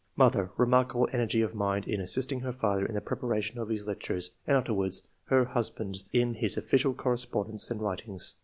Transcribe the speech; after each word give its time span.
Mother— 0.15 0.49
Remarkable 0.57 1.07
energy 1.13 1.43
of 1.43 1.53
mind 1.53 1.85
in 1.87 2.01
assisting 2.01 2.39
her 2.39 2.51
father 2.51 2.87
in 2.87 2.95
the 2.95 3.01
preparation 3.01 3.59
of 3.59 3.69
his 3.69 3.85
lec 3.85 3.99
tures, 3.99 4.31
and 4.47 4.57
afterwards 4.57 5.03
her 5.25 5.45
husband 5.45 6.01
in 6.11 6.33
his 6.33 6.57
official 6.57 6.95
correspondence 6.95 7.69
and 7.69 7.79
writings. 7.79 8.33